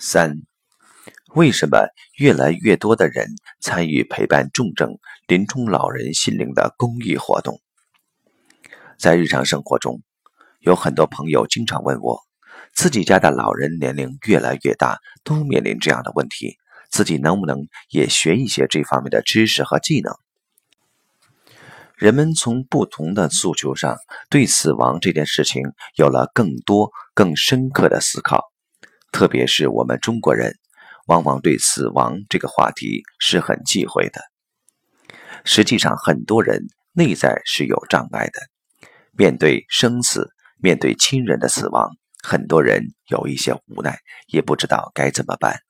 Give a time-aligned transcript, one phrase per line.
[0.00, 0.42] 三，
[1.34, 7.60] 为什么越来越多的人参与陪伴重症临终老人心灵的公益活动？
[8.96, 10.00] 在日常生活中，
[10.60, 12.20] 有很多朋友经常问我，
[12.72, 16.58] 自己家的老人年龄越来越大，都面临这样的问题，
[16.90, 20.14] 自己能不能也学一些这方面的知识和技能？
[21.96, 23.96] 人们从不同的诉求上，
[24.30, 25.62] 对死亡这件事情
[25.96, 28.52] 有了更多、更深刻的思考。
[29.10, 30.54] 特别是我们中国人，
[31.06, 34.20] 往往对死亡这个话题是很忌讳的。
[35.44, 38.40] 实际上，很多人内在是有障碍的，
[39.12, 41.90] 面对生死，面对亲人的死亡，
[42.22, 45.60] 很多人有一些无奈，也不知道该怎么办。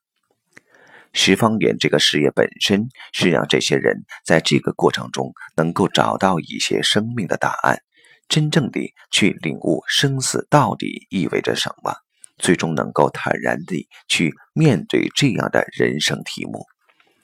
[1.13, 7.83] 十方园这个事业本身是让这些人在这个过程中能够找到一些生命的答案，
[8.29, 11.95] 真正的去领悟生死到底意味着什么，
[12.39, 16.65] 最终能够坦然地去面对这样的人生题目。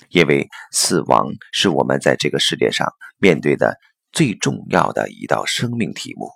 [0.08, 3.78] 因为死亡是我们在这个世界上面对的
[4.12, 6.30] 最重要的一道生命题目，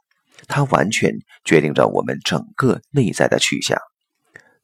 [0.46, 1.12] 它完全
[1.44, 3.78] 决定着我们整个内在的去向。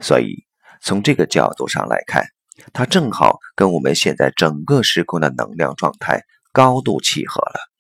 [0.00, 0.44] 所以，
[0.81, 2.25] 从这个角度上来看。
[2.72, 6.22] 它正好跟我们现在整个时空的能量状态
[6.53, 7.73] 高度契合了。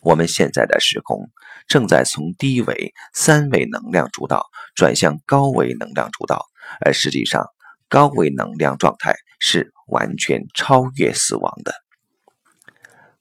[0.00, 1.28] 我们现在的时空
[1.68, 6.46] 正在从低维三维能量主导转向高维能量主导，
[6.84, 7.46] 而实际上
[7.88, 11.74] 高维能量状态是完全超越死亡的。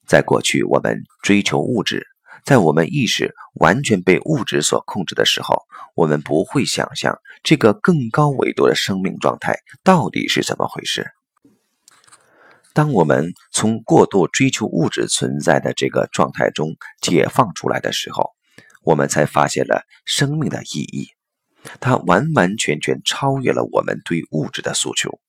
[0.08, 2.08] 在过去，我们追求物质。
[2.46, 11.06] 在我们意识完全被物质所控制的时候，我们不会想象这个更高维度的生命状态到底是怎么回事。
[12.80, 18.32] 当我们从过度追求物质存在的这个状态中解放出来的时候，
[18.84, 21.10] 我们才发现了生命的意义。
[21.82, 25.20] 它完完全全超越了我们对物质的诉求，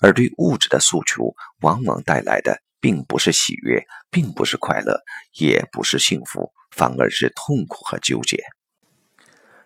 [0.00, 2.62] 而对物质的诉求往往带来的。
[2.80, 5.02] 并不是喜悦，并不是快乐，
[5.34, 8.42] 也不是幸福，反而是痛苦和纠结。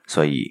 [0.08, 0.50] 所以，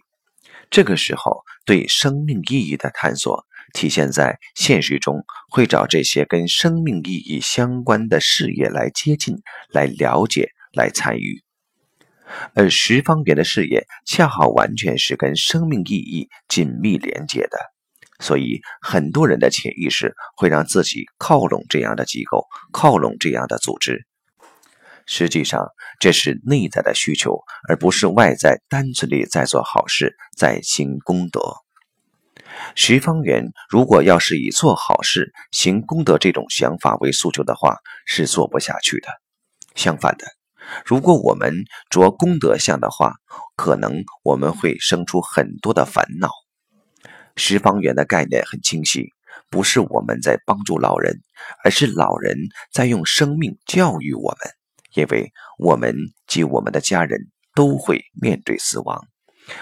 [0.69, 9.37] 这个时候对生命意义的探索，体现在现实中会找这些跟生命意义相关的事业来接近、
[9.69, 11.43] 来了解、来参与。
[12.53, 17.57] 而十方圆的事业，恰好完全是跟生命意义紧密连接的。
[18.19, 24.05] 所以，很多人的潜意识会让自己靠拢这样的机构，靠拢这样的组织。
[25.07, 25.65] 实际上，
[25.99, 31.41] 这是内在的需求，而不是外在单纯地在做好事、在行功德。
[32.75, 39.07] 十方圆如果要是以做好事、行功德这种想法为诉求的话，是做不下去的。
[39.75, 40.25] 相反的，
[40.85, 41.53] 如果我们
[41.89, 43.13] 着功德相的话，
[43.55, 46.29] 可能我们会生出很多的烦恼。
[47.35, 49.09] 十方圆的概念很清晰，
[49.49, 51.21] 不是我们在帮助老人，
[51.63, 52.37] 而是老人
[52.73, 54.51] 在用生命教育我们。
[54.93, 55.95] 因为我们
[56.27, 57.17] 及我们的家人
[57.55, 59.07] 都会面对死亡，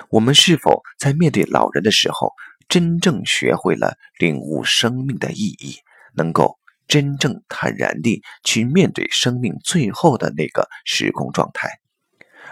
[0.10, 2.34] 我们是否在面对老人的时候，
[2.68, 5.78] 真正学会了领悟生命的意义，
[6.16, 11.70] 能够真正坦然地去面对生命最后的那个时空状态，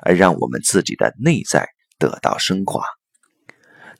[0.02, 1.68] 而让我们自己的内在
[2.00, 2.84] 得到升华。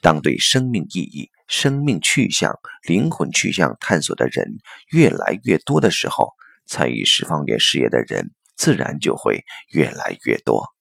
[0.02, 2.54] 当对生命意义、生命去向、
[2.88, 4.58] 灵魂去向探索的人
[4.92, 6.34] 越来越多的时候，
[6.66, 10.77] 参与十方圆事业的人自然就会越来越多。